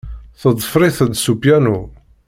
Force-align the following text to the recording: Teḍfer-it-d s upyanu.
Teḍfer-it-d 0.41 1.13
s 1.23 1.25
upyanu. 1.31 1.79